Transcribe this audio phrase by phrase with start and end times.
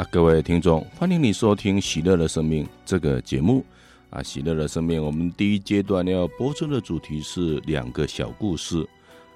[0.00, 3.62] 啊，各位听众，欢迎你收听《喜乐的生命》这个节目。
[4.08, 8.80] 啊，《喜乐的生命》，我们第一阶段要播出的主题是两个小故事。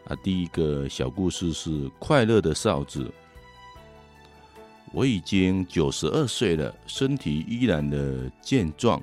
[0.06, 3.12] 啊，第一个小故事是快乐的哨子。
[4.95, 8.98] 我已经九十二岁了，身体依然的健壮。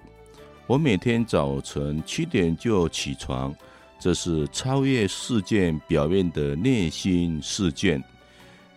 [0.65, 3.53] 我每天早晨七点就起床，
[3.99, 8.03] 这是超越事件表面的内心事件。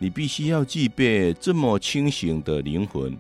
[0.05, 3.17] 你必须要具备这么清醒的灵魂。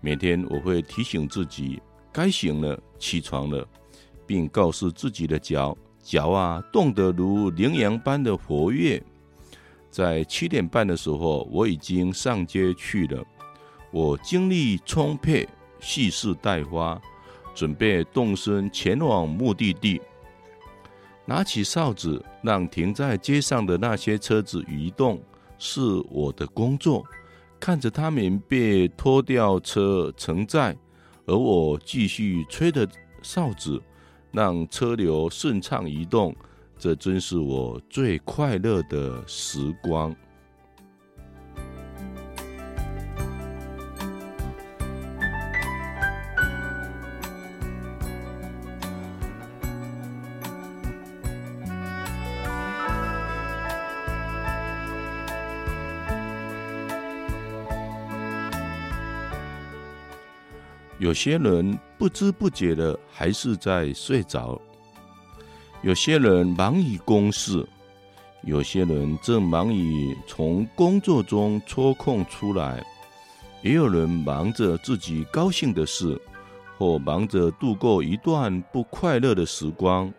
[0.00, 3.64] 每天我会提醒自己，该醒了，起床了，
[4.26, 9.00] 并告诉自己的脚，脚啊，动得如羚羊般的活跃。
[9.88, 13.24] 在七点半的时候，我已经上街去了。
[13.92, 17.00] 我精力充沛，蓄势待发，
[17.54, 20.00] 准备动身前往目的地。
[21.24, 25.22] 拿起哨子，让停在街上的那些车子移动。
[25.60, 25.80] 是
[26.10, 27.04] 我的工作，
[27.60, 30.76] 看着他们被拖吊车承载，
[31.26, 32.88] 而我继续吹着
[33.22, 33.80] 哨子，
[34.32, 36.34] 让车流顺畅移动。
[36.78, 40.16] 这真是我最快乐的时光。
[61.00, 64.60] 有些人不知不觉的还是在睡着，
[65.80, 67.66] 有些人忙于公事，
[68.42, 72.84] 有些人正忙于从工作中抽空出来，
[73.62, 76.20] 也有人忙着自己高兴的事，
[76.76, 80.12] 或忙着度过一段不快乐的时光。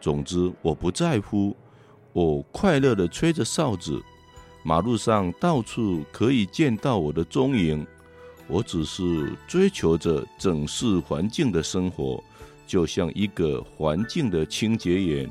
[0.00, 1.56] 总之，我不在乎，
[2.12, 4.00] 我快乐的吹着哨子，
[4.62, 7.84] 马路上到处可以见到我的踪影。
[8.50, 12.22] 我只是追求着整饰环境的生活，
[12.66, 15.30] 就像一个环境的清洁员。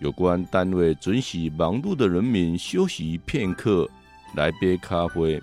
[0.00, 3.88] 有关单位准许忙碌的人民休息片刻，
[4.34, 5.40] 来杯咖啡，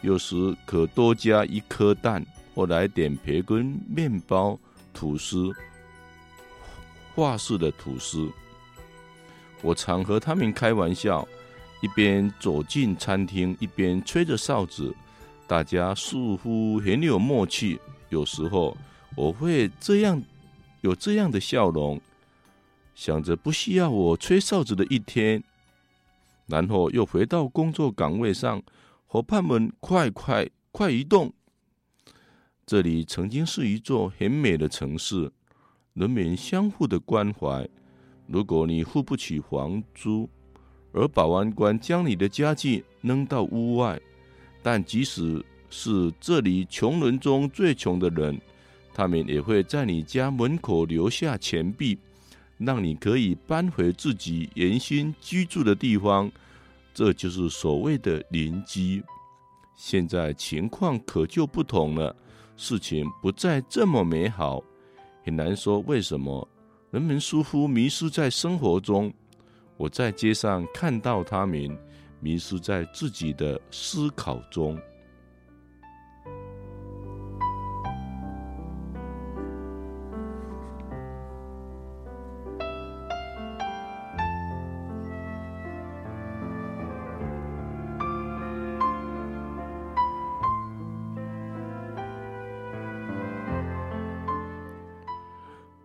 [0.00, 0.34] 有时
[0.64, 4.58] 可多加一颗蛋，或来点培根、面包、
[4.94, 5.52] 吐司，
[7.14, 8.30] 法式的吐司。
[9.60, 11.28] 我常和他们开玩笑，
[11.82, 14.92] 一边走进餐厅，一边吹着哨子。
[15.50, 17.80] 大家似乎很有默契。
[18.08, 18.76] 有时候
[19.16, 20.22] 我会这样
[20.80, 22.00] 有这样的笑容，
[22.94, 25.42] 想着不需要我吹哨子的一天，
[26.46, 28.62] 然后又回到工作岗位上。
[29.08, 31.32] 伙伴们，快快快移动！
[32.64, 35.32] 这里曾经是一座很美的城市，
[35.94, 37.68] 人们相互的关怀。
[38.28, 40.30] 如果你付不起房租，
[40.92, 44.00] 而保安官将你的家具扔到屋外。
[44.62, 48.40] 但即使是这里穷人中最穷的人，
[48.92, 51.98] 他们也会在你家门口留下钱币，
[52.58, 56.30] 让你可以搬回自己原先居住的地方。
[56.92, 59.02] 这就是所谓的邻居。
[59.76, 62.14] 现在情况可就不同了，
[62.56, 64.62] 事情不再这么美好。
[65.24, 66.46] 很难说为什么，
[66.90, 69.10] 人们似乎迷失在生活中。
[69.78, 71.78] 我在街上看到他们。
[72.20, 74.78] 迷失在自己的思考中，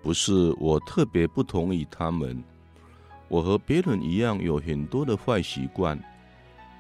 [0.01, 2.43] 不是我特别不同意他们，
[3.27, 5.97] 我和别人一样有很多的坏习惯。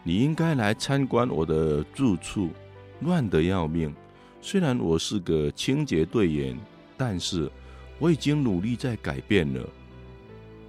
[0.07, 2.51] 你应该来参观我的住处，
[2.99, 3.91] 乱得要命。
[4.39, 6.55] 虽然我是个清洁队员，
[6.95, 7.49] 但是
[7.97, 9.67] 我已经努力在改变了。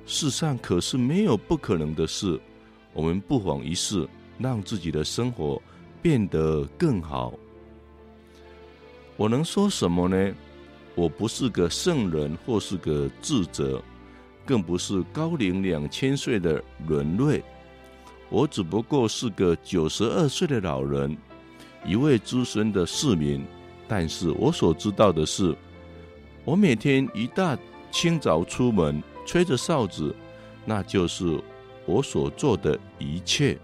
[0.07, 2.41] 世上可是没有不可能的事，
[2.95, 5.61] 我们不妨一试，让自己的生活
[6.01, 7.35] 变得更好。
[9.19, 10.35] 我能说什么呢？
[10.95, 13.83] 我不是个圣人，或是个智者，
[14.47, 17.45] 更不是高龄两千岁的人类。
[18.29, 21.17] 我只不过是个九十二岁的老人，
[21.85, 23.45] 一位资深的市民。
[23.89, 25.55] 但是我所知道的是，
[26.45, 27.57] 我每天一大
[27.93, 30.13] 清早出门，吹着哨子，
[30.65, 31.41] 那就是
[31.87, 33.57] 我所做的一切。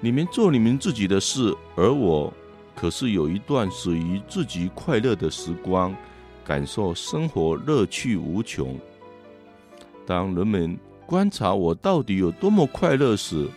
[0.00, 2.32] 你们做你们自己的事，而我
[2.74, 5.94] 可是有一段属于自己快乐的时光，
[6.44, 8.76] 感受生活乐趣无穷。
[10.04, 10.76] 当人们
[11.08, 13.48] 观察我到底有多么快乐时，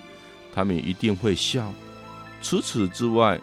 [0.56, 1.69] 他们一定会笑。
[2.42, 3.38] 除此之外，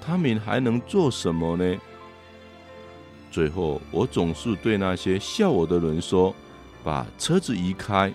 [0.00, 1.76] 他们还能做什么呢？
[3.32, 6.32] 最后，我总是对那些笑我的人说
[6.84, 8.14] ：“把车子移开。”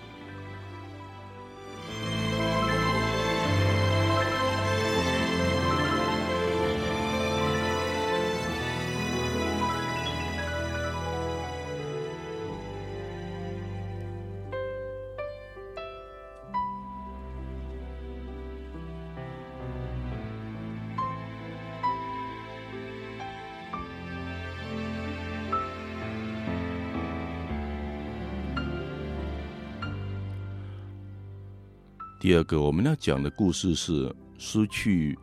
[32.38, 35.18] 二个我们要讲的故事是失去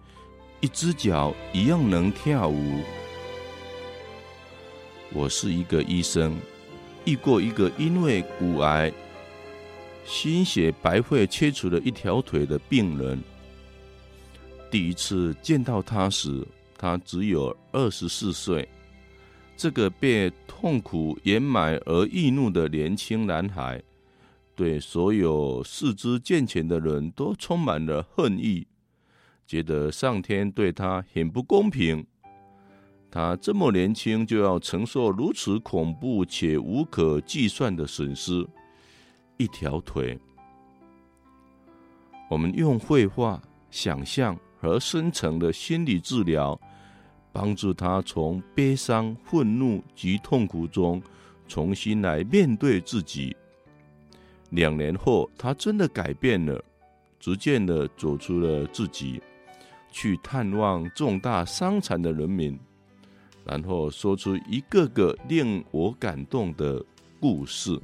[0.60, 2.82] 一只脚一样能跳舞。
[5.14, 6.36] 我是一个医生，
[7.06, 8.92] 遇过一个因为骨癌、
[10.04, 13.18] 心血白灰切除了一条腿的病人。
[14.70, 16.46] 第一次见到他时，
[16.78, 18.68] 他只有二十四岁。
[19.56, 23.82] 这个被痛苦掩埋而易怒的年轻男孩。
[24.56, 28.66] 对所有四肢健全的人都充满了恨意，
[29.46, 32.06] 觉得上天对他很不公平。
[33.12, 38.46] 他这么年轻就要承受如此恐怖且无可计算的损失，
[39.38, 40.18] 一条腿。
[42.30, 46.60] 我们用绘画、想象和深层的心理治疗，
[47.31, 51.01] 帮助他从悲伤、愤怒及痛苦中
[51.48, 53.36] 重新来面对自己。
[54.52, 56.64] 两年后，他真的改变了，
[57.20, 59.22] 逐渐的走出了自己，
[59.92, 62.58] 去探望重大伤残的人民，
[63.44, 66.84] 然后说出一个个令我感动的
[67.20, 67.80] 故事。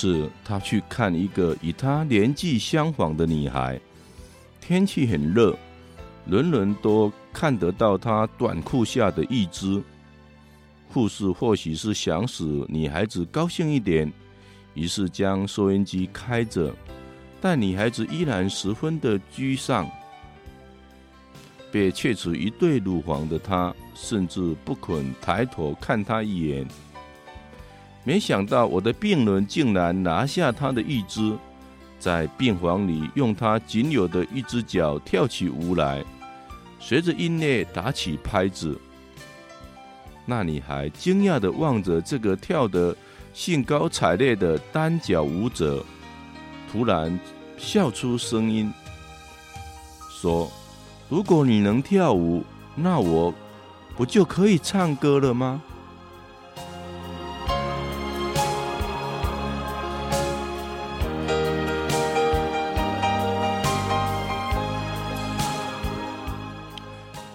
[0.00, 3.80] 是，他去看一个与他年纪相仿的女孩。
[4.60, 5.58] 天气很热，
[6.24, 9.82] 人人都看得到她短裤下的义肢。
[10.88, 14.12] 护士或许是想使女孩子高兴一点，
[14.74, 16.72] 于是将收音机开着，
[17.40, 19.90] 但女孩子依然十分的沮丧。
[21.72, 26.64] 被切除一对乳房的她，甚至不肯抬头看她一眼。
[28.04, 31.36] 没想到我的病人竟然拿下他的一只，
[31.98, 36.02] 在病房里用他仅有的一只脚跳起舞来，
[36.80, 38.80] 随着音乐打起拍子。
[40.24, 42.96] 那女孩惊讶地望着这个跳得
[43.34, 45.84] 兴高采烈的单脚舞者，
[46.70, 47.18] 突然
[47.56, 48.72] 笑出声音，
[50.10, 50.50] 说
[51.08, 53.34] ：“如果你能跳舞，那我
[53.96, 55.62] 不就可以唱歌了吗？”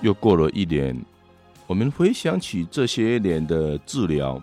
[0.04, 0.94] 又过了一年，
[1.66, 4.40] 我们回想起这些年的治疗，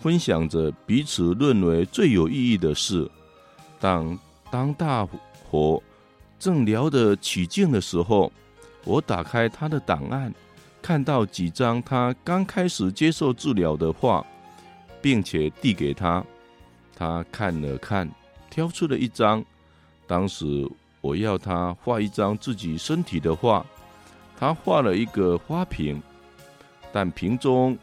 [0.00, 3.10] 分享着彼此认为最有意义的事。
[3.80, 4.18] 当
[4.50, 5.08] 当大
[5.48, 5.82] 伙
[6.38, 8.30] 正聊得起劲的时候，
[8.84, 10.32] 我打开他的档案，
[10.82, 14.22] 看到几张他刚开始接受治疗的画，
[15.00, 16.22] 并且递给他。
[16.94, 18.06] 他看了看，
[18.50, 19.42] 挑出了一张。
[20.06, 20.68] 当时
[21.00, 23.64] 我要他画一张自己身体的画。
[24.38, 26.00] 他画了一个花瓶，
[26.92, 27.76] 但瓶中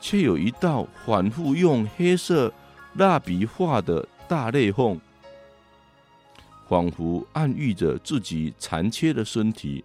[0.00, 2.52] 却有一道反复用黑色
[2.94, 5.00] 蜡笔画的大裂缝，
[6.68, 9.84] 仿佛暗喻着自己残缺的身体。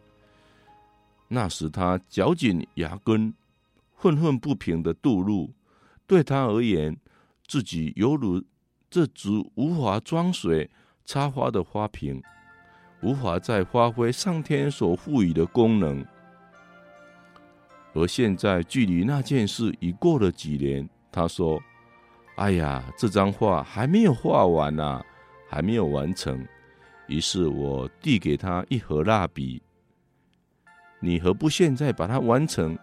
[1.28, 3.34] 那时他咬紧牙根，
[3.98, 5.52] 愤愤不平地吐露。
[6.06, 6.96] 对他而言，
[7.48, 8.44] 自己犹如
[8.92, 10.70] 这只无法装水
[11.06, 12.22] 插花的花瓶。
[13.02, 16.06] 无法再发挥上天所赋予的功能，
[17.94, 20.88] 而现在距离那件事已过了几年。
[21.12, 21.62] 他说
[22.36, 25.02] ：“哎呀，这张画还没有画完呢、
[25.48, 26.46] 还没有完成。”
[27.08, 29.62] 于是我递给他一盒蜡笔，
[31.00, 32.78] 你何不现在把它完成？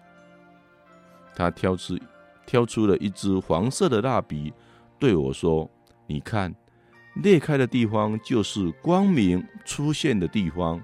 [1.35, 1.97] 他挑出
[2.45, 4.53] 挑出了一支黄色的蜡笔，
[4.99, 5.71] 对我说
[6.09, 6.53] ：“你看。”
[7.23, 10.83] 裂开的地方就是光明出现的地方。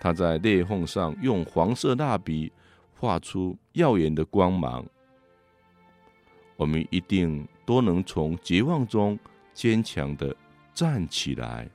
[0.00, 2.52] 他在裂缝上用黄色蜡笔
[2.92, 4.84] 画出耀眼的光芒。
[6.56, 9.18] 我们一定都能从绝望中
[9.52, 10.34] 坚强的
[10.74, 11.68] 站起来。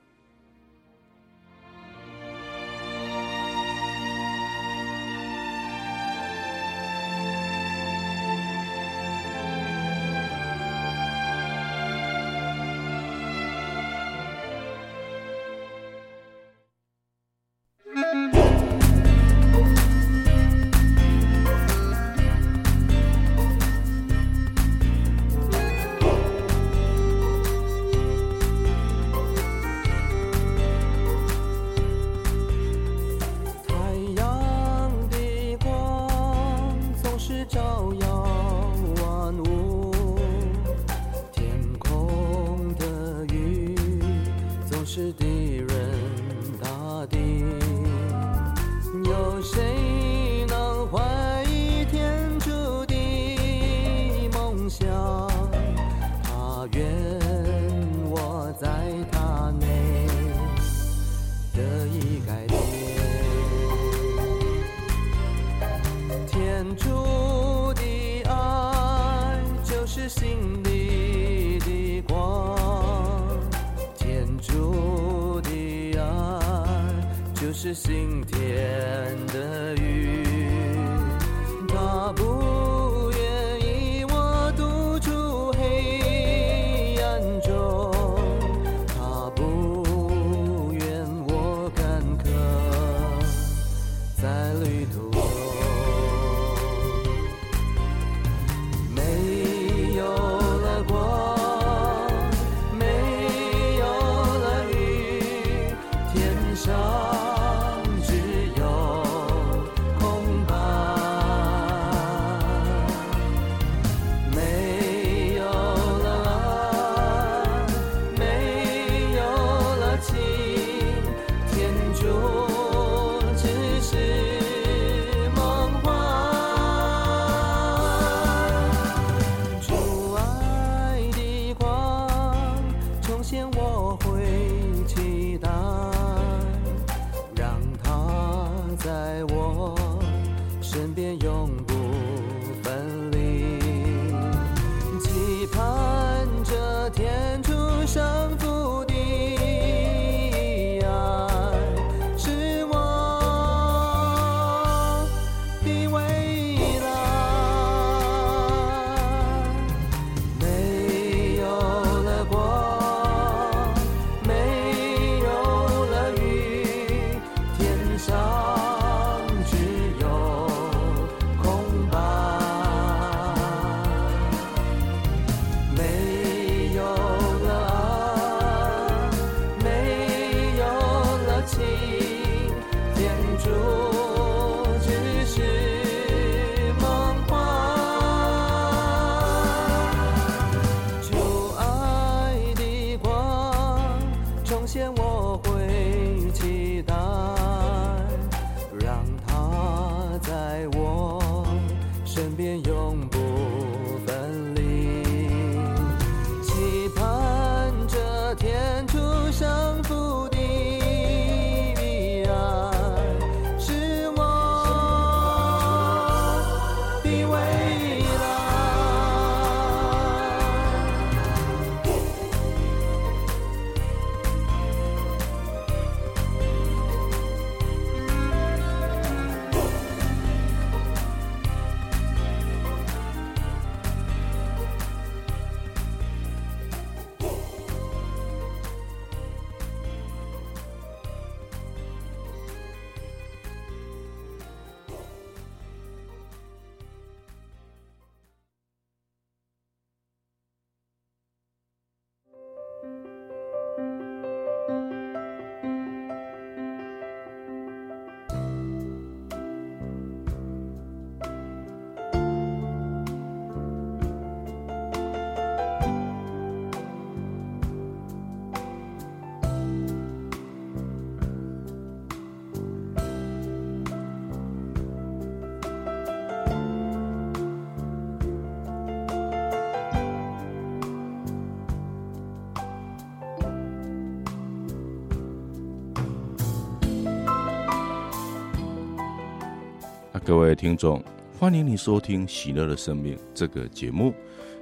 [290.48, 291.04] 各位听众，
[291.38, 294.12] 欢迎你收听《喜乐的生命》这个节目。《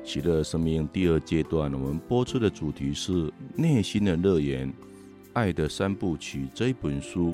[0.02, 4.74] 喜乐的生命》第二阶段，我们播出的主题是“内心的乐园”。
[5.32, 7.32] 爱的三部曲这本书，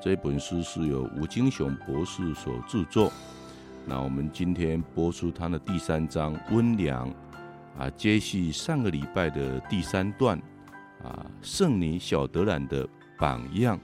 [0.00, 3.12] 这本书是由吴金雄博士所著作。
[3.84, 7.14] 那我们今天播出他的第三章“温良”，
[7.76, 10.40] 啊，接续上个礼拜的第三段，
[11.04, 12.88] 啊，圣女小德兰的
[13.18, 13.78] 榜样。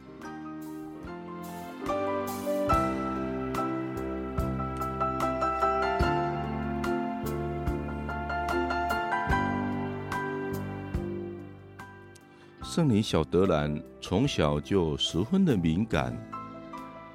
[12.77, 16.15] 圣女小德兰从小就十分的敏感，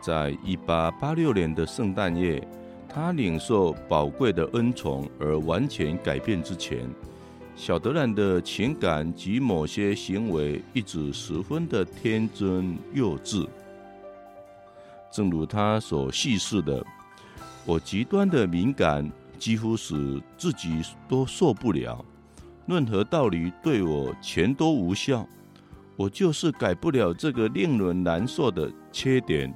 [0.01, 2.41] 在一八八六年的圣诞夜，
[2.89, 6.89] 她领受宝贵的恩宠而完全改变之前，
[7.55, 13.47] 小德兰的情感及某些行为一直十分的天真幼稚。
[15.11, 16.83] 正如他所叙述的
[17.67, 22.03] ：“我极端的敏感，几乎使自己都受不了，
[22.65, 25.23] 任何道理对我全都无效。”
[26.01, 29.53] 我就是改不了这个令人难受的缺点。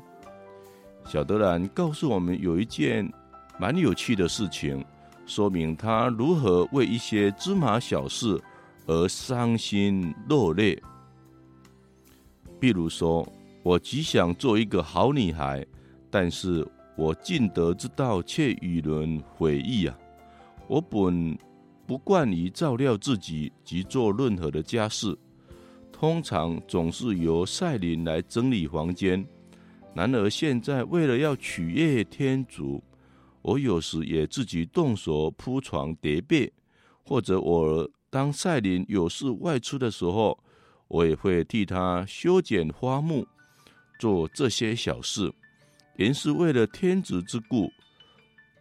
[1.04, 3.12] 小德兰告诉我们有一件
[3.60, 4.86] 蛮有趣的事情，
[5.26, 8.40] 说明他如何为一些芝麻小事
[8.86, 10.80] 而伤心落泪。
[12.60, 13.28] 比如说，
[13.64, 15.66] 我极想做一个好女孩，
[16.12, 16.64] 但是
[16.96, 19.98] 我尽得之道却与人违逆啊！
[20.68, 21.36] 我本
[21.88, 25.18] 不惯于照料自己及做任何的家事。
[25.98, 29.26] 通常总是由赛琳来整理房间，
[29.96, 32.84] 然而现在为了要取悦天主，
[33.42, 36.52] 我有时也自己动手铺床叠被，
[37.06, 40.38] 或者我当赛琳有事外出的时候，
[40.90, 43.26] 我也会替她修剪花木，
[43.98, 45.32] 做这些小事，
[45.96, 47.72] 原是为了天主之故。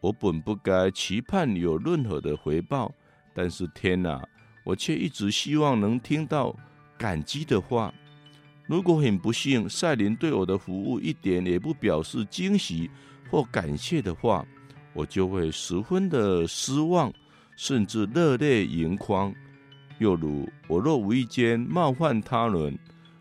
[0.01, 2.94] 我本不该期盼有任何的回报，
[3.35, 4.25] 但是天哪，
[4.64, 6.57] 我却一直希望能听到。
[7.05, 7.93] 感激的话，
[8.67, 12.90] 如果很不幸，赛琳对我的服务一点也不表示惊喜
[13.31, 14.43] 或感谢的话，
[14.95, 17.12] 我就会十分的失望，
[17.57, 19.35] 甚至热泪盈眶。
[19.99, 22.79] 又如，我若无意间冒犯他人，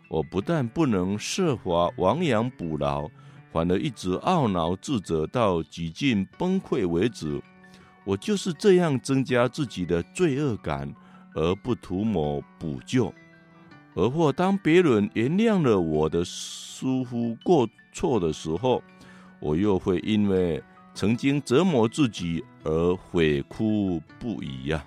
[0.08, 3.06] 我不但不能设法亡羊补牢，
[3.52, 7.38] 反而一直懊恼自责到几近崩溃为止。
[8.04, 10.90] 我就是这样增加自己的罪恶感，
[11.34, 13.12] 而不图谋补救。
[13.94, 18.82] 而或当别人原谅了我的疏忽过错的时候，
[19.40, 20.62] 我又会因为
[20.94, 24.84] 曾经折磨自己而悔哭不已呀。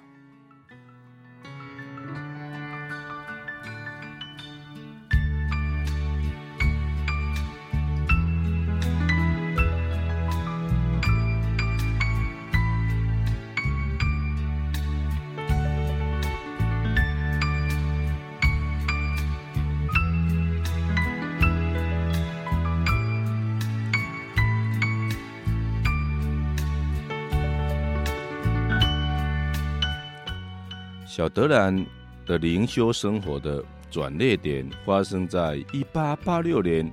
[31.37, 31.85] 德兰
[32.25, 36.91] 的灵修生活的转捩点发生在一八八六年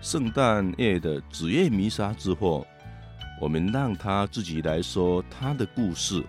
[0.00, 2.66] 圣诞夜的子夜弥撒之后。
[3.40, 6.24] 我们让他自己来说他的故事。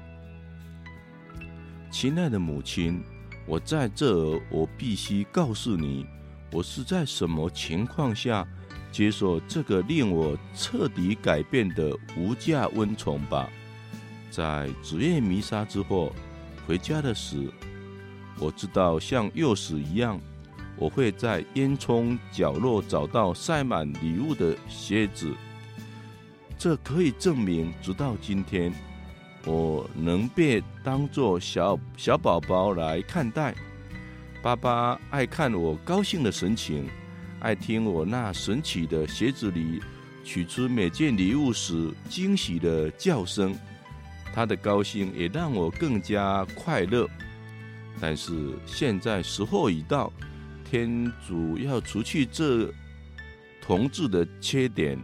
[1.89, 3.03] 亲爱的母亲，
[3.47, 6.05] 我在这儿，我必须告诉你，
[6.51, 8.47] 我是在什么情况下
[8.91, 13.49] 接受这个令我彻底改变的无价温宠吧。
[14.29, 16.13] 在子夜弥撒之后。
[16.67, 17.47] 回家的时，
[18.39, 20.19] 我知道像钥匙一样，
[20.77, 25.33] 我会在烟囱角落找到塞满礼物的鞋子。
[26.57, 28.73] 这可以证明，直到今天，
[29.45, 33.53] 我能被当作小小宝宝来看待。
[34.41, 36.87] 爸爸爱看我高兴的神情，
[37.39, 39.81] 爱听我那神奇的鞋子里
[40.23, 43.55] 取出每件礼物时惊喜的叫声。
[44.33, 47.09] 他的高兴也让我更加快乐，
[47.99, 50.11] 但是现在时候已到，
[50.63, 52.71] 天主要除去这
[53.61, 54.99] 同志的缺点，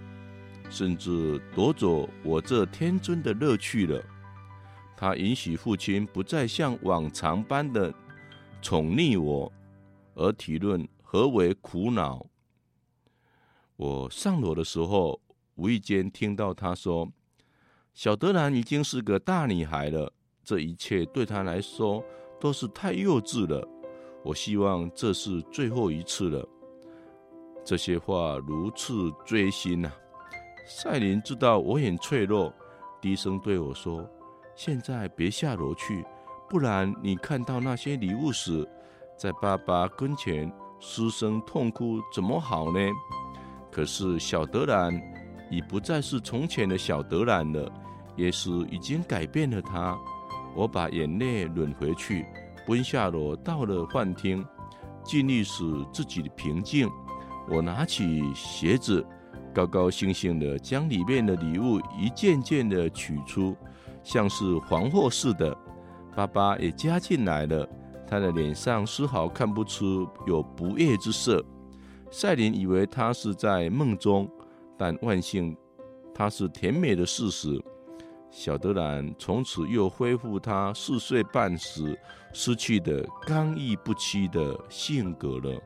[0.70, 4.04] 甚至夺走我这天尊的乐趣了。
[4.98, 7.94] 他允许父亲不再像往常般的
[8.62, 9.52] 宠溺我，
[10.14, 12.26] 而体论何为苦恼。
[13.78, 15.20] 我上楼的时候，
[15.56, 17.12] 无意间听到他说。
[17.94, 22.04] 小德兰已经是个大女孩了，这一切对她来说
[22.42, 23.66] 都是太幼稚了。
[24.24, 26.46] 我希望这是最后一次了。
[27.64, 29.90] 这些话如刺锥心呐、
[30.68, 32.54] 赛琳知道我很脆弱，
[33.00, 34.06] 低声对我说
[34.56, 36.04] ：“现在别下楼去，
[36.50, 38.68] 不然你看到那些礼物时，
[39.16, 42.80] 在爸爸跟前失声痛哭，怎么好呢？”
[43.72, 44.94] 可是小德兰
[45.50, 47.72] 已不再是从前的小德兰了，
[48.18, 49.98] 耶稣已经改变了他。
[50.56, 52.26] 我把眼泪忍回去，
[52.68, 54.46] 奔下楼，到了饭厅，
[55.04, 56.90] 尽力使自己的平静。
[57.50, 59.06] 我拿起鞋子，
[59.54, 63.56] 高高兴兴地将里面的礼物一件件地取出，
[64.04, 65.58] 像是黄货似的。
[66.16, 67.68] 爸爸也加进来了，
[68.06, 71.44] 他的脸上丝毫看不出有不悦之色。
[72.12, 74.30] 赛琳以为他是在梦中，
[74.78, 75.56] 但万幸，
[76.14, 77.62] 他是甜美的事实。
[78.32, 82.00] 小德兰从此又恢复他四岁半时
[82.32, 85.62] 失去的刚毅不屈的性格了。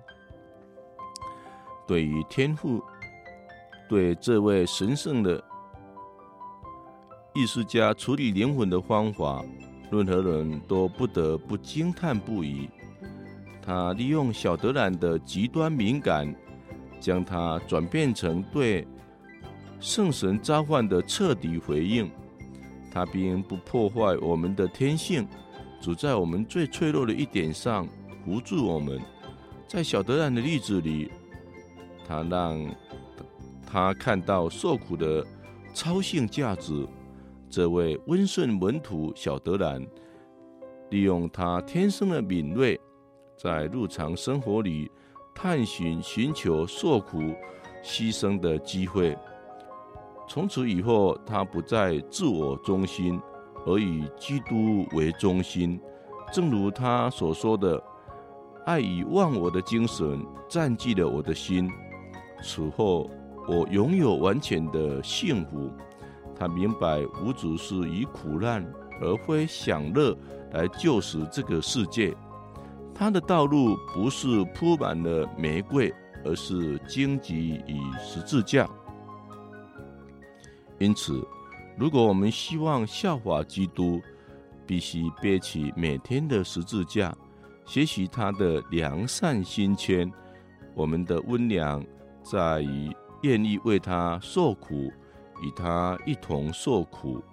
[1.88, 2.84] 对于天赋
[3.88, 5.42] 对这位神圣的
[7.36, 9.46] 艺术家处理灵魂的方法，
[9.92, 12.68] 任何人都不得不惊叹不已。
[13.62, 16.36] 他利用小德兰的极端敏感，
[17.00, 18.88] 将他转变成对
[19.80, 22.10] 圣神召唤的彻底回应。
[22.96, 25.28] 他并不破坏我们的天性，
[25.82, 27.86] 只在我们最脆弱的一点上
[28.24, 29.02] 扶助我们。
[29.68, 31.12] 在小德兰的例子里，
[32.08, 32.74] 他让
[33.68, 35.28] 他看到受苦的
[35.74, 36.88] 超性价值。
[37.50, 39.86] 这位温顺门徒小德兰，
[40.90, 42.80] 利用他天生的敏锐，
[43.38, 44.90] 在日常生活里
[45.34, 47.20] 探寻、寻求受苦、
[47.84, 49.18] 牺牲的机会。
[50.28, 53.22] 从此以后，他不再自我中心，
[53.66, 55.80] 而以基督为中心。
[56.34, 57.82] 正如他所说的
[58.66, 61.70] ：“爱以忘我的精神占据了我的心。
[62.42, 63.10] 此后，
[63.48, 65.72] 我拥有完全的幸福。”
[66.38, 68.66] 他明白，无主是以苦难
[69.00, 70.18] 而非享乐
[70.52, 72.14] 来救赎这个世界。
[72.94, 75.94] 他的道路不是铺满了玫瑰，
[76.26, 78.68] 而是荆棘与十字架。
[80.78, 81.26] 因此，
[81.78, 84.02] 如果我们希望效法基督，
[84.68, 87.16] 必须背起每天的十字架，
[87.66, 90.12] 学习他的良善心谦。
[90.74, 91.82] 我们的温良
[92.22, 94.92] 在于愿意为他受苦，
[95.42, 97.24] 与他一同受苦。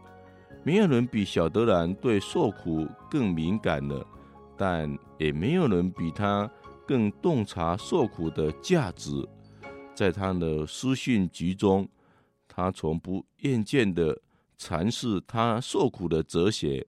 [0.62, 4.06] 没有人比小德兰对受苦更敏感了，
[4.56, 6.48] 但也没有人比他
[6.86, 9.10] 更洞察受苦的价值。
[9.94, 11.88] 在他的书信集中。
[12.54, 14.20] 他从不厌倦的
[14.58, 16.86] 阐释他受苦的哲学。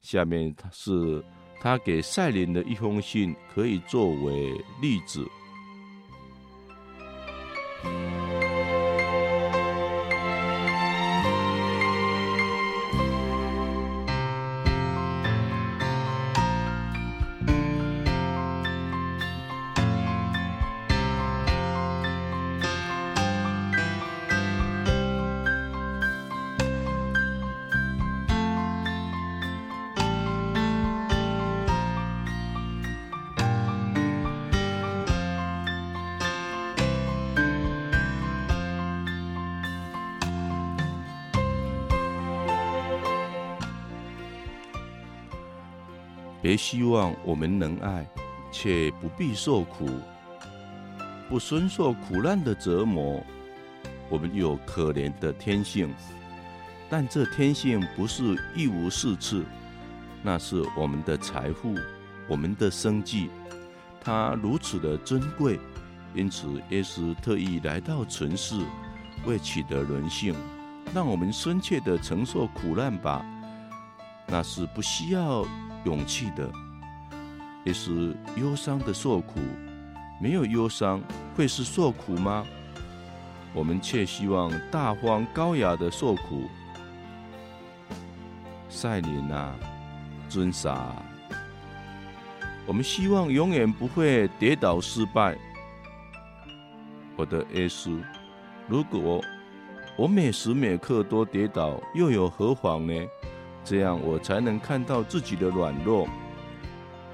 [0.00, 1.24] 下面是
[1.60, 5.24] 他给赛琳的一封信，可以作为例子。
[46.48, 48.08] 别希望我们能爱，
[48.50, 49.86] 却不必受苦，
[51.28, 53.22] 不深受苦难的折磨。
[54.08, 55.94] 我们有可怜的天性，
[56.88, 59.42] 但这天性不是一无是处，
[60.22, 61.74] 那是我们的财富，
[62.26, 63.28] 我们的生计。
[64.00, 65.60] 它如此的珍贵，
[66.14, 68.58] 因此耶稣特意来到尘世，
[69.26, 70.34] 为取得人性，
[70.94, 73.22] 让我们深切的承受苦难吧。
[74.26, 75.44] 那是不需要。
[75.84, 76.50] 勇气的，
[77.64, 79.40] 也是忧伤的受苦。
[80.20, 81.00] 没有忧伤，
[81.36, 82.44] 会是受苦吗？
[83.54, 86.48] 我们却希望大方高雅的受苦。
[88.68, 89.54] 赛琳啊，
[90.28, 90.94] 尊傻，
[92.66, 95.36] 我们希望永远不会跌倒失败。
[97.16, 97.98] 我的耶稣，
[98.68, 99.24] 如果
[99.96, 102.92] 我每时每刻都跌倒，又有何妨呢？
[103.68, 106.08] 这样我才能看到自己的软弱，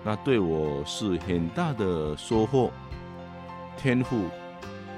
[0.04, 2.70] 那对我是很大的收获。
[3.76, 4.26] 天赋，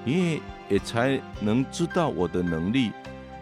[0.04, 2.92] 你也，也才能知道我的能力，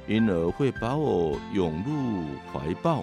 [0.07, 3.03] 因而会把我拥入怀抱。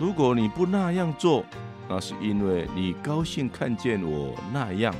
[0.00, 1.44] 如果你不那样做，
[1.88, 4.92] 那是因为你高兴看见我那样，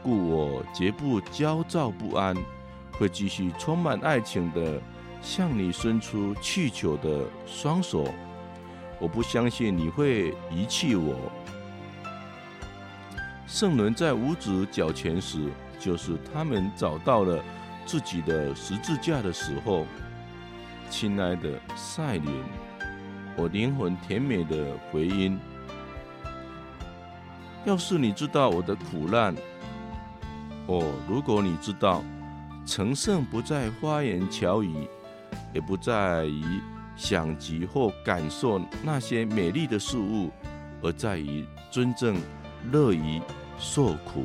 [0.00, 2.36] 故我绝不焦躁不安。
[2.92, 4.80] 会继续充满爱情的
[5.24, 8.12] 向你伸出祈求的双手。
[9.00, 11.16] 我不相信你会遗弃我。
[13.46, 17.42] 圣轮在五子脚前时，就是他们找到了
[17.86, 19.86] 自己的十字架的时候。
[20.90, 22.30] 亲爱的赛琳，
[23.34, 25.40] 我灵魂甜美的回音。
[27.64, 29.34] 要是你知道我的苦难，
[30.66, 32.04] 哦，如果你知道，
[32.66, 34.88] 成圣不在花言巧语，
[35.54, 36.44] 也不在于
[36.96, 40.30] 想及或感受那些美丽的事物，
[40.82, 42.16] 而在于真正
[42.70, 43.20] 乐于
[43.58, 44.24] 受苦。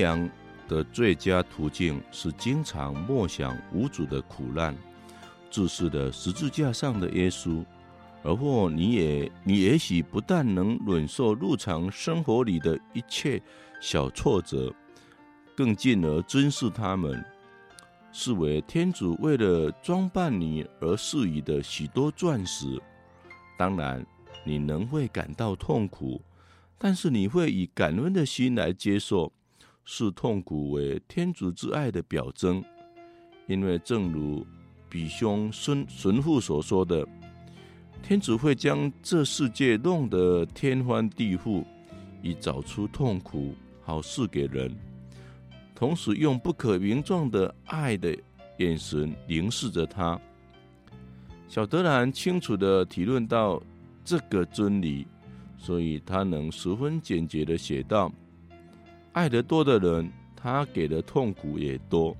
[0.00, 0.28] 良
[0.66, 4.74] 的最佳途径是经常默想无主的苦难，
[5.50, 7.62] 注视的十字架上的耶稣，
[8.22, 13.42] 而或你也你也许不但能忍受日常生活里的一切
[13.78, 14.74] 小挫折，
[15.54, 17.22] 更进而珍视他们，
[18.10, 22.80] 视为天主为了装扮你而赐予的许多钻石。
[23.58, 24.04] 当然，
[24.44, 26.22] 你仍会感到痛苦。
[26.82, 29.30] 但是你会以感恩的心来接受，
[29.92, 32.62] 视痛苦为天主之爱的表征，
[33.48, 34.46] 因为正如
[34.88, 37.04] 比兄孙神父所说的，
[38.00, 41.64] 天主会将这世界弄得天翻地覆，
[42.22, 44.72] 以找出痛苦，好赐给人，
[45.74, 48.16] 同时用不可名状的爱的
[48.58, 50.16] 眼神凝视着他。
[51.48, 53.60] 小德兰清楚地体认到
[54.04, 55.04] 这个真理。
[55.62, 58.10] 所以他能十分简洁地写道
[59.12, 62.16] ：“爱得多的人，他给的痛苦也多；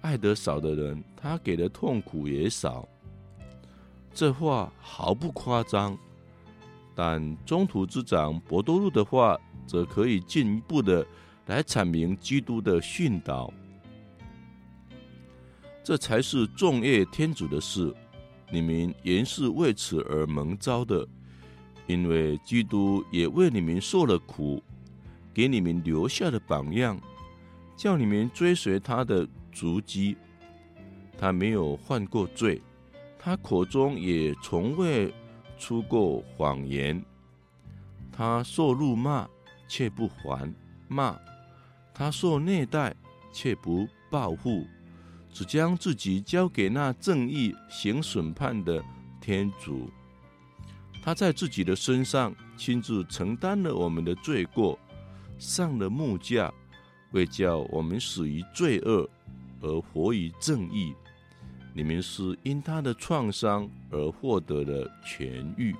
[0.00, 2.88] 爱得少的人，他给的痛苦也少。”
[4.14, 5.96] 这话毫不夸张。
[6.94, 11.06] 但中途之长伯多禄的话，则可以进一步的
[11.46, 13.52] 来阐明基督的训导。
[15.84, 17.94] 这才是众业天主的事，
[18.50, 21.06] 你们原是为此而蒙招的。
[21.86, 24.62] 因为基督也为你们受了苦，
[25.38, 27.00] 给你们留下的榜样，
[27.76, 30.16] 叫你们追随他的足迹。
[31.16, 32.60] 他没有犯过罪，
[33.20, 35.14] 他口中也从未
[35.56, 37.00] 出过谎言。
[38.10, 39.28] 他受辱骂，
[39.68, 40.52] 却不还
[40.88, 41.16] 骂；
[41.94, 42.92] 他受虐待，
[43.32, 44.66] 却不报复，
[45.30, 48.82] 只将自己交给那正义行审判的
[49.20, 49.88] 天主。
[51.00, 54.76] 他在自己的身上亲自承担了我们的罪过，
[55.38, 56.52] 上了木架，
[57.12, 59.08] 为叫我们死于罪恶
[59.60, 60.92] 而活于正义。
[61.74, 65.74] 你们是因他的创伤而获得了痊愈。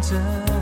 [0.00, 0.59] 着。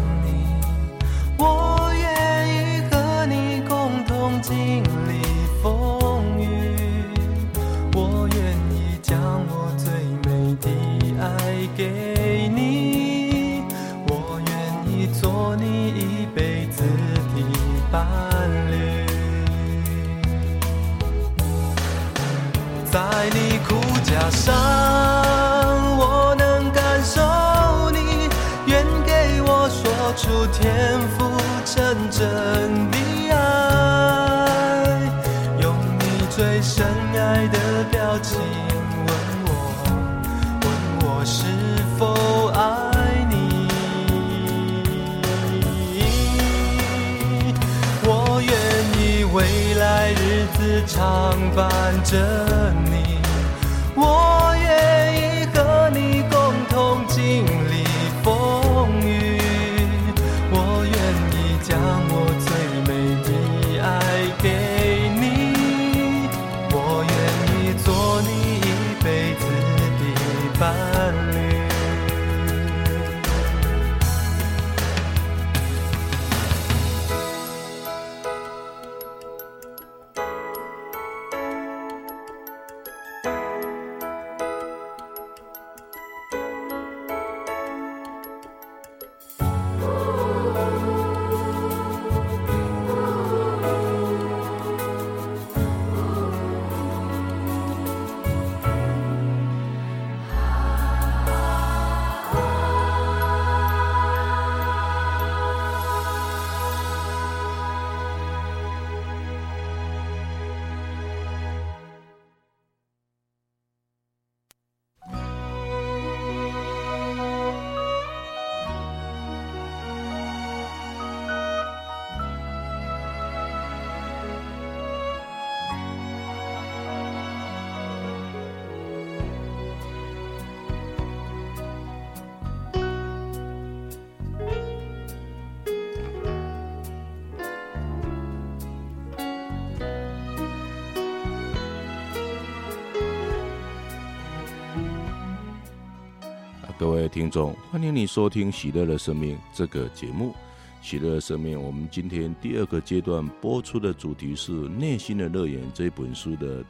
[146.88, 150.30] 各位听众，欢迎你收听《喜乐的生命》这个节目。
[150.80, 156.64] 《喜乐的生命》，我们今天第二个阶段播出的主题是《内心的乐园》这本书的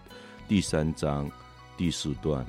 [0.49, 1.31] 第三章
[1.77, 2.45] 第四段。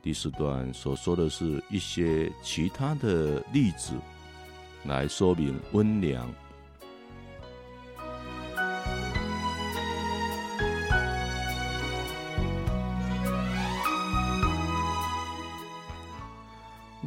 [0.00, 3.92] 第四段所说的是一些其他的例子，
[4.86, 6.26] 来说明温良。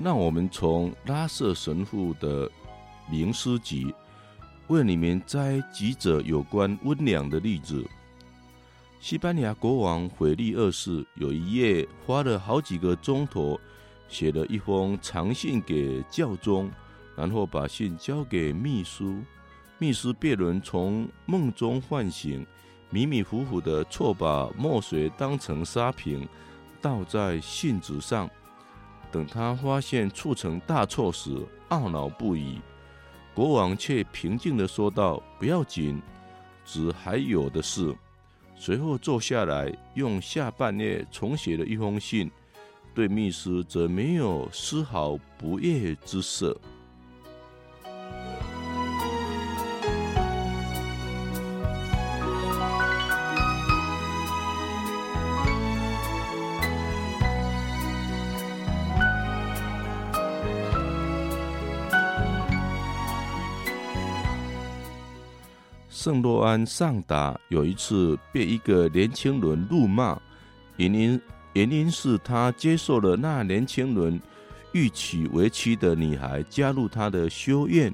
[0.05, 2.47] 让我们从拉瑟神父的
[3.09, 3.91] 名诗集
[4.67, 7.83] 为你们摘几则有关温良的例子。
[8.99, 13.59] 西班牙国王腓力二世有一夜花了好几个钟头，
[14.07, 16.69] 写了一封长信给教宗，
[17.17, 19.23] 然后把信交给秘书。
[19.79, 22.45] 秘书别伦从梦中唤醒，
[22.91, 26.29] 迷迷糊糊的错把墨水当成沙瓶，
[26.79, 28.29] 倒在信纸上。
[29.15, 31.29] 等他发现促成大错时，
[31.69, 32.59] 懊恼不已。
[33.33, 36.01] 国王却平静地说道：“不要紧，
[36.65, 37.95] 纸还有的是。”
[38.57, 42.29] 随后坐下来，用下半夜重写了一封信，
[42.93, 46.53] 对密斯则没有丝毫不悦之色。
[66.05, 70.15] 圣洛安上达有一次被一个年轻人怒骂，
[70.77, 71.19] 原因
[71.53, 74.21] 原因是他接受了那年轻人
[74.71, 77.91] 欲娶为妻的女孩加入他的修院。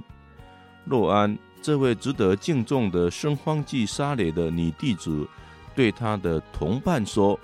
[0.83, 5.25] 洛安这位值得敬重的圣方济沙雷的女弟子，
[5.73, 7.39] 对他的同伴说：“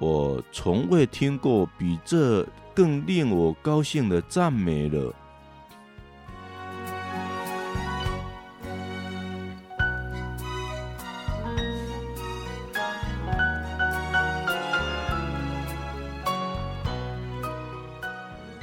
[0.00, 5.14] 我从未听过比这更令我高兴的赞美了。”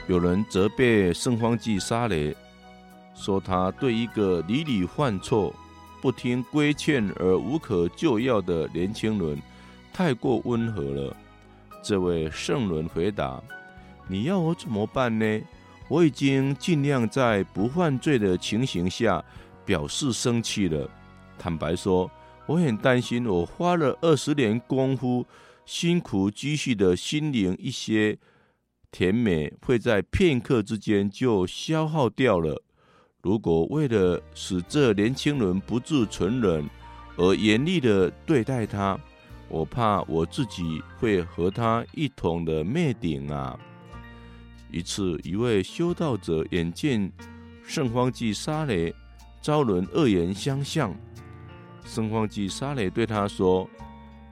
[0.10, 2.36] 有人责备圣方济沙雷，
[3.14, 5.54] 说他对一个屡屡犯错、
[6.02, 9.40] 不听规劝而无可救药的年轻人
[9.94, 11.16] 太过温和了。
[11.84, 13.40] 这位圣人回答
[14.10, 15.42] ：“你要我怎么办呢？
[15.88, 19.24] 我已经尽量在不犯罪的情形下
[19.64, 20.90] 表示生气了。
[21.38, 22.10] 坦白说，
[22.48, 25.24] 我很担心我花了二十年功夫、
[25.68, 28.18] 辛苦积蓄的心灵一些。”
[28.92, 32.62] 甜美会在片刻之间就消耗掉了。
[33.22, 36.70] 如果为了使这年轻人不自存忍
[37.18, 38.98] 而严厉的对待他，
[39.50, 43.60] 我怕我自己会和他一同的灭顶啊！
[44.72, 47.12] 一次，一位修道者眼见
[47.64, 48.94] 圣方济沙雷
[49.42, 50.96] 遭人恶言相向，
[51.84, 53.70] 圣方济沙雷对他说：“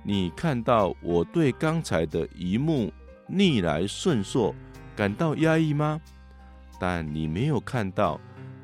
[0.03, 2.91] 你看到我对刚才的一幕？”
[3.27, 4.55] 逆来顺受，
[4.95, 5.99] 感到压抑吗？
[6.79, 8.19] 但你没有看到，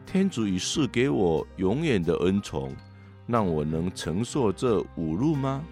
[0.06, 2.74] 天主已赐给我永远的恩宠，
[3.28, 5.64] 让我能承受这五路吗？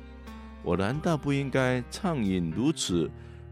[0.64, 3.10] 我难道不应该畅饮如此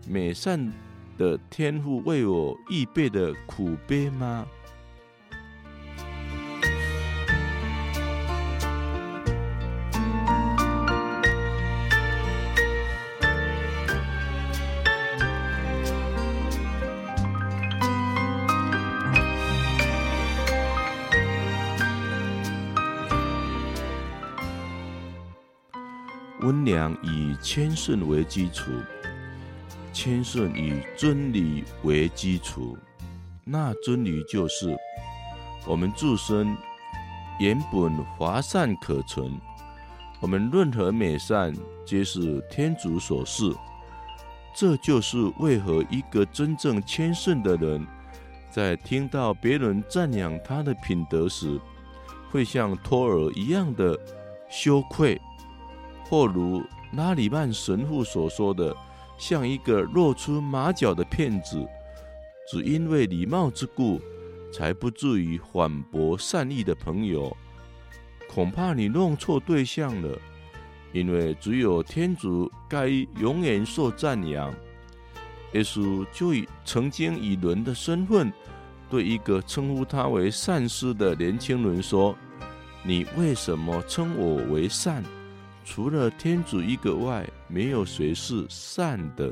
[0.08, 0.72] 美善
[1.18, 4.46] 的天父为我预备的苦杯吗？
[27.02, 28.72] 以谦逊为基础，
[29.92, 32.78] 谦逊以真理为基础。
[33.44, 34.78] 那真理就是，
[35.66, 36.56] 我们自身
[37.40, 39.32] 原本华善可存，
[40.20, 41.52] 我们任何美善
[41.86, 43.56] 皆是天主所赐。
[44.56, 47.86] 这就是为何一个真正谦逊的人，
[48.52, 51.60] 在听到别人赞扬他的品德时，
[52.30, 53.98] 会像托儿一样的
[54.50, 55.20] 羞愧。
[56.10, 58.76] 或如拉里曼神父所说的，
[59.18, 61.64] 像一个露出马脚的骗子，
[62.52, 64.02] 只因为礼貌之故，
[64.52, 67.36] 才不至于反驳善意的朋友。
[68.28, 70.18] 恐怕你弄错对象了，
[70.94, 72.88] 因为只有天主该
[73.20, 74.52] 永远受赞扬。
[75.54, 78.34] 耶稣就以曾经以人的身份，
[78.90, 82.16] 对一个称呼他为善师的年轻人说
[82.84, 85.04] ：“你为什么称我为善？”
[85.72, 89.32] 除了天主一个外，没有谁是善的。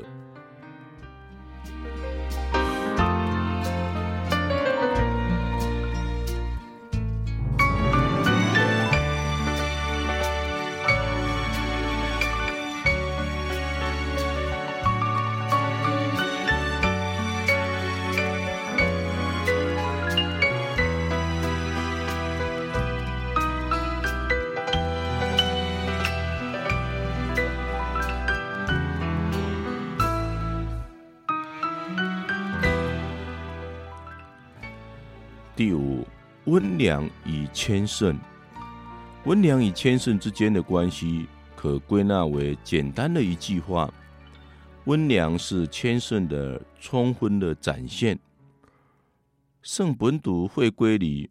[36.78, 38.16] 良与谦顺。
[39.24, 43.92] 温良与谦顺之间的关系，可归纳为简单的一句话：
[44.84, 48.18] 温良是谦顺的充分的展现。
[49.60, 51.28] 圣本笃会规里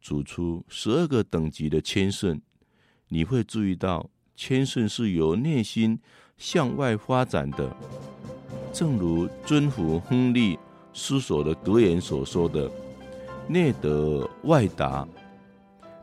[0.00, 2.40] 指出十二个等级的谦顺，
[3.08, 5.98] 你会注意到，谦顺是由内心
[6.38, 7.76] 向外发展的。
[8.72, 10.58] 正如尊父亨利
[10.94, 12.70] 思索的格言所说的。
[13.46, 15.06] 内德外达，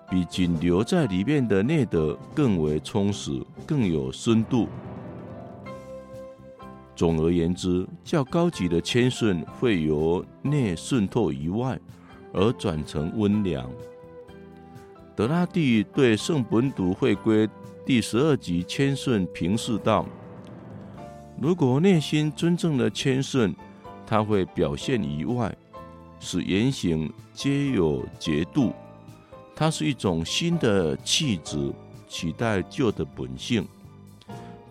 [0.09, 4.67] 比仅留在里面的内德更为充实、更有深度。
[6.95, 11.79] 总而言之，较高级的谦逊会由内渗透于外，
[12.31, 13.67] 而转成温良。
[15.15, 17.49] 德拉蒂对圣本笃会规
[17.85, 20.05] 第十二集谦逊评释道：
[21.41, 23.55] 如果内心真正的谦逊，
[24.05, 25.51] 他会表现于外，
[26.21, 28.71] 使言行皆有节度。
[29.53, 31.73] 它是一种新的气质，
[32.07, 33.67] 取代旧的本性。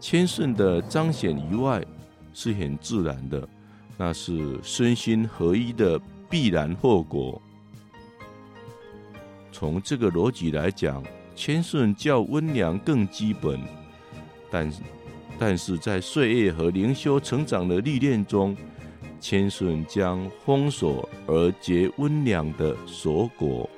[0.01, 1.84] 谦逊的彰显于外。
[2.32, 3.46] 是很自然的，
[3.98, 7.42] 那是身心合一的必然后果。
[9.51, 11.03] 从这个逻辑来讲，
[11.34, 13.61] 谦逊较温良更基本，
[14.48, 14.72] 但
[15.40, 18.57] 但是在岁月和灵修成长的历练中，
[19.21, 23.68] 谦逊将丰硕而结温良的锁果。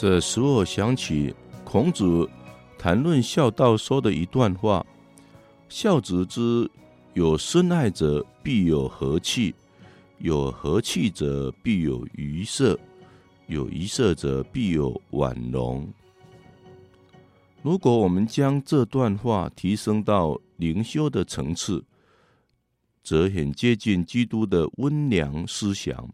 [0.00, 1.34] 这使我想起
[1.64, 2.30] 孔子
[2.78, 4.86] 谈论孝道说的一段话
[5.68, 6.70] ：“孝子之
[7.14, 9.52] 有深爱者，必有和气；
[10.18, 12.78] 有和气者，必有愉色；
[13.48, 15.92] 有愉色者，必有婉容。”
[17.60, 21.84] 如果我们将这段话提升到灵修的层次，
[23.02, 26.08] 则很接近基督的温良思想，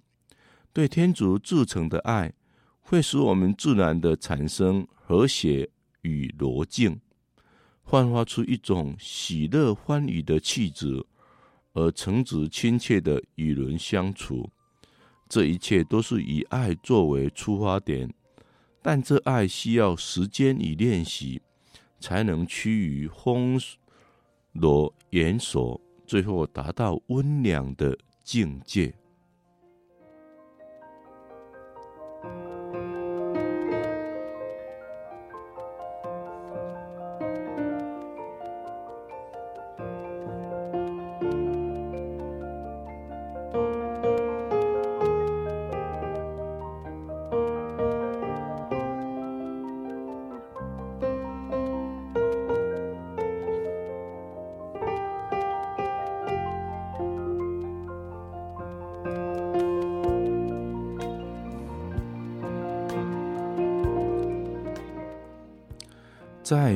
[0.73, 2.33] 对天主至诚的爱。
[2.95, 5.69] 会使我们自然地产生和谐
[6.03, 6.89] 与逻辑，
[7.83, 11.05] 焕发出一种喜乐欢愉的气质，
[11.73, 14.49] 而诚挚亲切地与人相处。
[15.29, 18.09] 这一切都是以爱作为出发点，
[18.81, 21.43] 但这爱需要时间与练习，
[21.99, 23.61] 才能趋于丰
[24.53, 28.95] 罗严肃，最后达到温良的境界。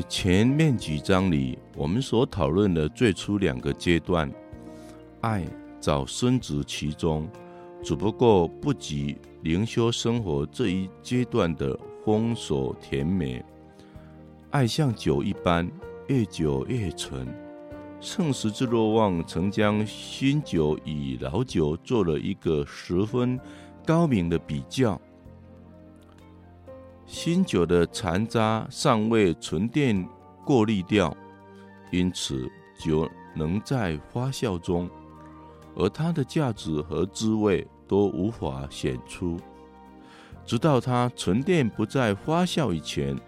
[0.03, 4.31] 前面几章里，我们所讨论的最初两个阶段，
[5.21, 5.45] 爱
[5.81, 7.29] 早深植其中，
[7.83, 13.45] 只不过不及灵修生活这一阶段的丰硕甜美。
[14.51, 15.71] 爱像酒一般，
[16.07, 17.27] 越久越醇。
[18.01, 23.39] 圣十字若望曾将新酒与老酒做了一个十分
[23.85, 25.01] 高明的比较。
[27.09, 30.07] 新酒的残渣尚未沉淀
[30.45, 31.17] 过滤掉，
[31.91, 32.47] 因此
[32.79, 34.89] 酒能在发酵中，
[35.75, 39.39] 而它的价值和滋味都无法显出，
[40.45, 43.19] 直到它沉淀不再发酵以前。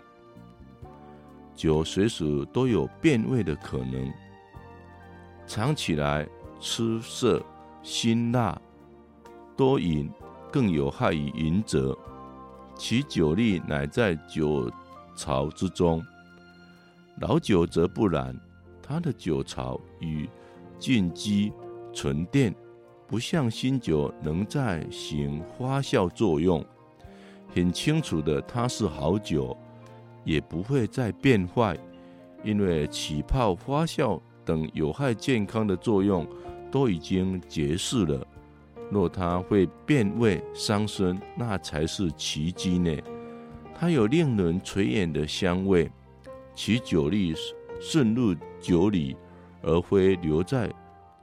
[1.55, 4.13] 酒随时都有变味的可能，
[5.47, 6.29] 尝起来
[6.61, 7.43] 吃涩、
[7.83, 8.61] 辛辣、
[9.57, 10.11] 多饮，
[10.53, 11.97] 更有害于饮者。
[12.81, 14.73] 其酒力乃在酒
[15.15, 16.03] 槽之中，
[17.21, 18.35] 老酒则不然，
[18.83, 20.27] 它的酒槽与
[20.79, 21.53] 浸基
[21.93, 22.55] 沉淀，
[23.07, 26.65] 不像新酒能再行发酵作用。
[27.55, 29.55] 很清楚的，它是好酒，
[30.25, 31.79] 也不会再变坏，
[32.43, 36.27] 因为起泡、发酵等有害健康的作用
[36.71, 38.27] 都已经结束了。
[38.91, 42.97] 若它会变味伤身，那才是奇迹呢。
[43.75, 45.91] 它有令人垂涎的香味，
[46.55, 47.35] 其酒力
[47.81, 49.17] 渗入酒里，
[49.63, 50.71] 而非留在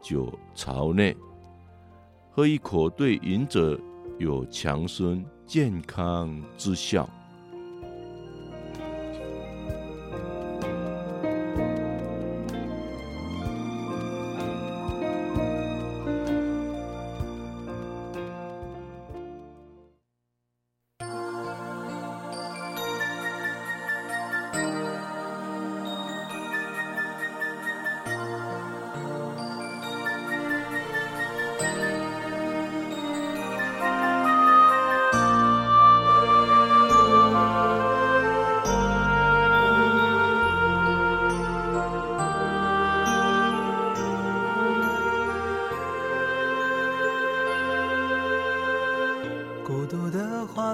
[0.02, 1.16] 酒槽内。
[2.32, 3.80] 喝一口对饮者
[4.18, 7.08] 有强身健康之效。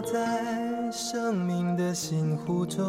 [0.03, 2.83] 在生命的星湖中，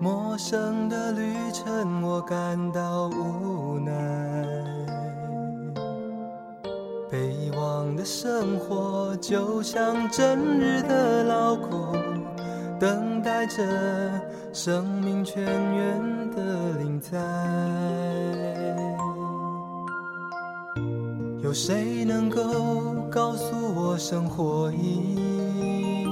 [0.00, 3.92] 陌生的旅程我感到无奈，
[7.10, 11.96] 被遗忘的生活就像整日的劳苦，
[12.78, 13.62] 等待着
[14.52, 18.05] 生命泉源的临在。
[21.46, 22.42] 有谁能够
[23.08, 24.82] 告诉我生活意
[25.14, 26.04] 义，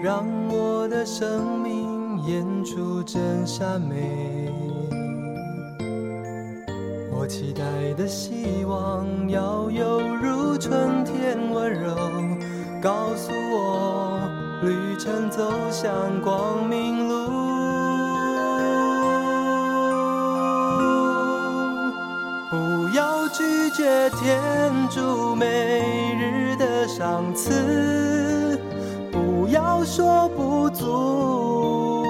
[0.00, 4.48] 让我的生命演出真善美？
[7.10, 7.64] 我期待
[7.94, 11.96] 的希望要犹如春天温柔，
[12.80, 14.20] 告诉我
[14.62, 17.05] 旅程走向光明
[23.86, 23.86] 路。
[23.86, 25.46] 拒绝天主每
[26.18, 28.60] 日的赏赐，
[29.12, 32.04] 不要说不足，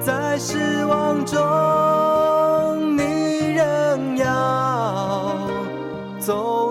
[0.00, 1.38] 在失望中，
[2.98, 5.34] 你仍要
[6.18, 6.61] 走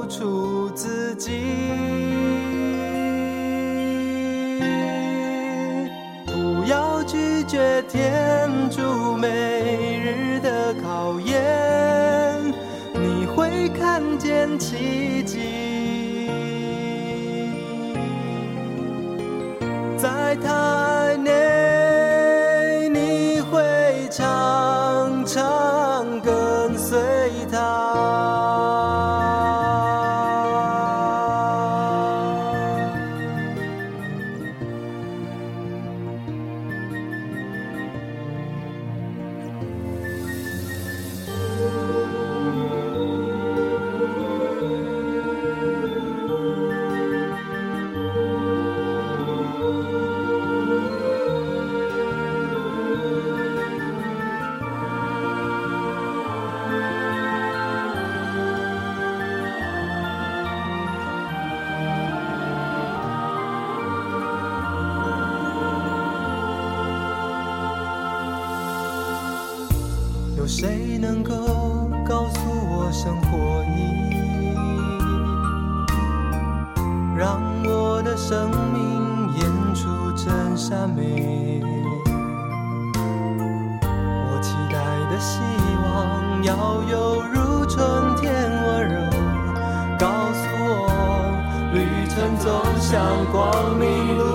[92.91, 94.25] 像光明路。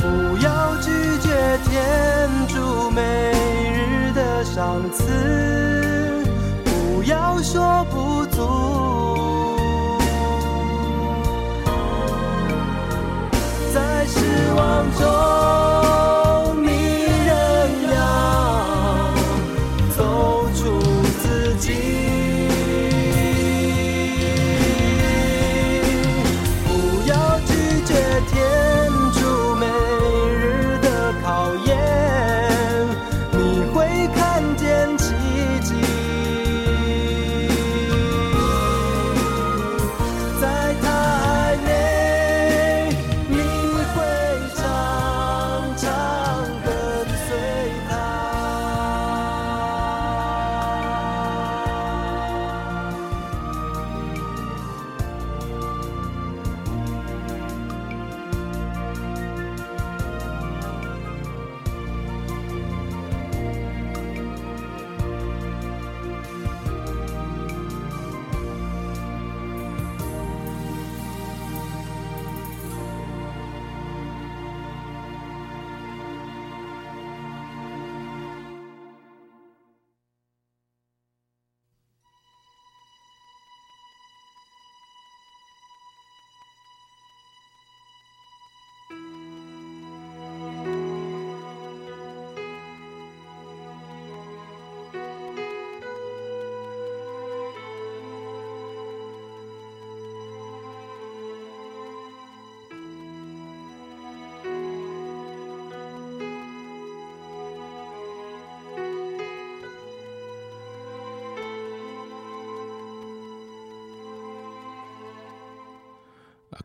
[0.00, 3.00] 不要拒绝天主每
[3.72, 5.49] 日的赏赐。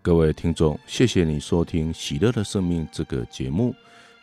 [0.02, 3.74] 各位听众，谢谢你收听《喜乐的生命》这个节目。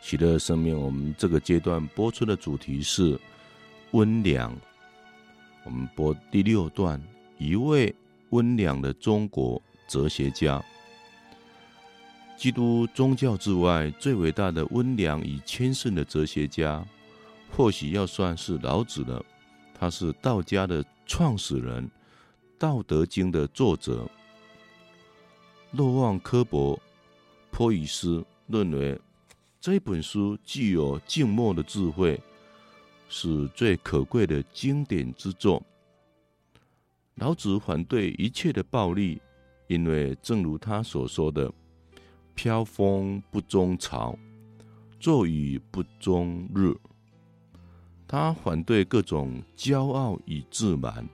[0.01, 3.19] 喜乐生命，我们这个阶段播出的主题是
[3.91, 4.55] 温良。
[5.63, 7.01] 我们播第六段，
[7.37, 7.93] 一位
[8.29, 10.63] 温良的中国哲学家。
[12.37, 16.85] 基督宗教之外最伟大的温良与谦逊的哲学家，
[17.51, 19.23] 或许要算是老子了。
[19.77, 21.85] 他是道家的创始人，
[22.57, 24.09] 《道德经》的作者。
[25.75, 26.77] 诺旺·科伯·
[27.49, 28.99] 波伊斯认为，
[29.59, 32.21] 这本书具有静默的智慧，
[33.09, 35.63] 是最可贵的经典之作。
[37.15, 39.19] 老子反对一切的暴力，
[39.65, 41.51] 因为正如他所说的。
[42.35, 44.17] 飘风不终朝，
[44.99, 46.71] 骤雨不终日。
[48.07, 51.07] 他反对各种骄傲与自满。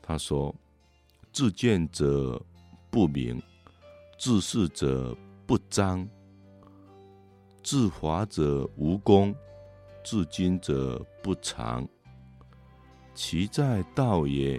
[0.00, 0.54] 他说
[1.32, 2.40] ：“自见者
[2.96, 3.38] 不明，
[4.16, 6.08] 自是者不彰，
[7.62, 9.36] 自华者无功，
[10.02, 11.86] 自矜者不长。
[13.12, 14.58] 其在道也，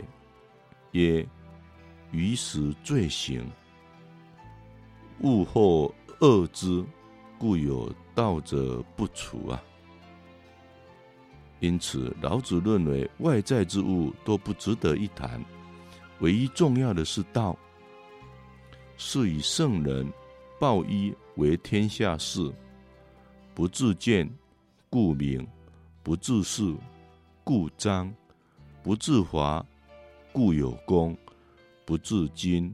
[0.91, 1.27] 曰：
[2.11, 3.43] 于时罪行。”
[5.23, 6.85] 物或恶之，
[7.39, 9.59] 故有道者不处啊。
[11.59, 15.43] 因此，老子认为外在之物都不值得一谈，
[16.19, 17.57] 唯一重要的是道。
[18.97, 20.11] 是以圣人
[20.59, 22.51] 抱一为天下事，
[23.53, 24.27] 不自见，
[24.89, 25.45] 故明；
[26.01, 26.75] 不自是，
[27.43, 28.11] 故彰；
[28.81, 29.63] 不自伐，
[30.33, 31.15] 故有功；
[31.85, 32.73] 不自矜，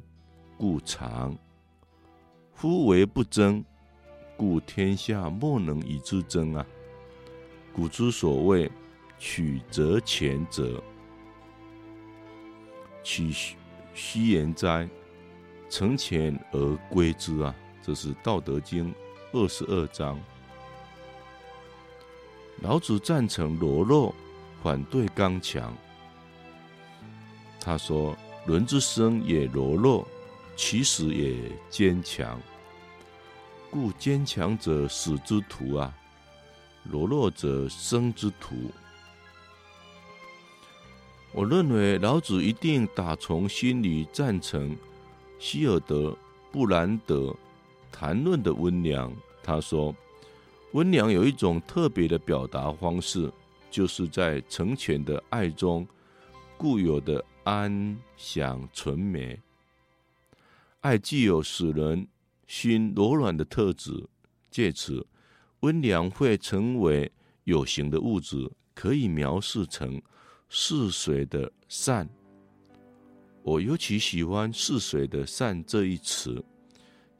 [0.57, 1.37] 故长。
[2.53, 3.63] 夫唯不争，
[4.37, 6.65] 故天下莫能与之争啊！
[7.73, 8.71] 古之所谓
[9.19, 10.81] “曲则全者，
[13.03, 13.29] 取
[13.93, 14.87] 虚言哉？
[15.73, 18.93] 诚潜而归之啊！”这是《道德经》
[19.31, 20.19] 二十二章。
[22.61, 24.13] 老子赞成柔弱，
[24.61, 25.75] 反对刚强。
[27.59, 28.15] 他说
[28.45, 30.07] ：“人之生也柔弱，
[30.55, 32.39] 其死也坚强。”
[33.71, 35.91] 故坚强者死之徒啊，
[36.83, 38.69] 柔弱者生之徒。
[41.31, 44.77] 我认为老子一定打从心里赞成
[45.43, 46.17] 希尔德
[46.53, 47.35] 布兰德
[47.91, 49.13] 谈论的温良。
[49.43, 49.93] 他说，
[50.71, 53.29] 温良有一种特别的表达方式，
[53.69, 55.85] 就是在成全的爱中
[56.55, 59.37] 固有的安详纯美。
[60.79, 62.07] 爱具有使人
[62.47, 63.91] 心柔软的特质，
[64.49, 65.05] 借此
[65.59, 67.11] 温良会成为
[67.43, 70.01] 有形的物质，可以描述成
[70.47, 72.07] 似水的善。
[73.43, 76.43] 我尤其喜欢“似水的善”这一词，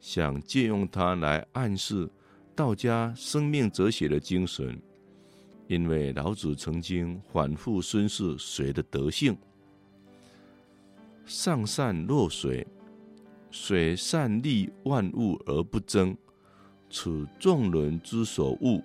[0.00, 2.10] 想借用它来暗示
[2.56, 4.80] 道家生命哲学的精神，
[5.68, 9.36] 因为老子曾经反复宣示水的德性：
[11.26, 12.66] 上善若水。
[13.50, 16.16] 水善利万物而不争，
[16.90, 18.82] 此众人之所恶，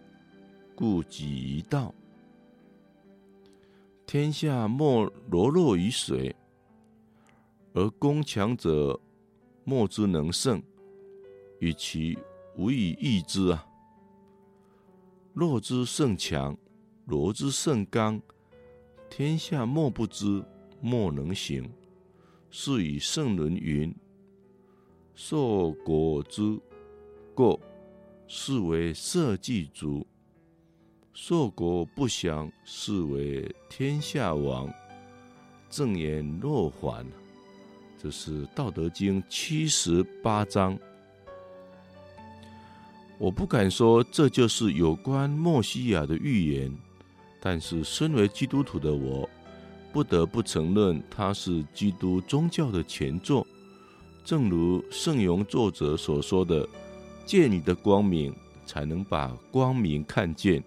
[0.75, 1.91] 故几于道。
[4.05, 6.35] 天下莫柔弱于水，
[7.79, 8.99] 而攻强者
[9.63, 10.61] 莫之能胜，
[11.59, 12.19] 与其
[12.57, 13.65] 无以易之啊！
[15.33, 16.57] 弱之胜强，
[17.05, 18.21] 柔之胜刚，
[19.09, 20.43] 天下莫不知，
[20.81, 21.71] 莫能行。
[22.51, 23.95] 是以圣人云。
[25.15, 26.59] 硕果之
[27.33, 27.57] 过，
[28.27, 30.05] 是为社稷主；
[31.13, 34.69] 硕果不详，是为天下王。
[35.69, 37.05] 正言若反，
[38.01, 40.79] 这是《道德经》七十八章。
[43.17, 46.73] 我不敢说这就是有关默西亚的预言，
[47.41, 49.29] 但是身为基督徒的我，
[49.91, 53.45] 不得不承认它是基督宗教的前作。
[54.23, 56.65] 正如圣咏作者所说的
[57.27, 58.33] ：“借你的光明，
[58.65, 60.63] 才能把光明看见。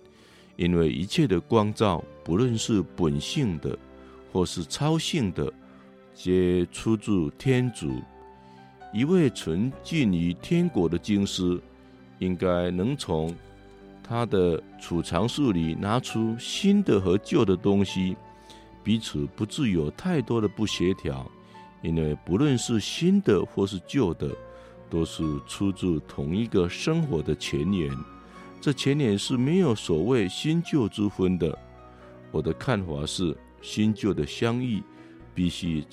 [0.57, 3.79] 因为一切的光照，不论是本性的，
[4.31, 5.51] 或是超性的，
[6.15, 8.01] 皆出自天主。
[8.93, 11.61] 一位纯净于天国的经师，
[12.19, 13.35] 应该能从
[14.03, 18.17] 他的储藏室里拿出新的和旧的东西，
[18.85, 21.29] 彼此不致有太多的不协调。”
[21.83, 24.31] 因为不论是新的或是旧的，
[24.89, 27.91] 都是出自同一个生活的泉源。
[28.61, 31.59] 这前年是没有所谓新旧之分的。
[32.31, 34.81] 我的看法是，新旧的相遇
[35.35, 35.85] 必须